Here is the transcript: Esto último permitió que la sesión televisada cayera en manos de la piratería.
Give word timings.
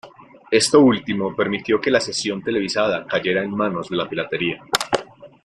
Esto 0.49 0.79
último 0.79 1.35
permitió 1.35 1.79
que 1.79 1.91
la 1.91 1.99
sesión 2.01 2.41
televisada 2.41 3.05
cayera 3.05 3.43
en 3.43 3.51
manos 3.55 3.87
de 3.87 3.97
la 3.97 4.09
piratería. 4.09 4.59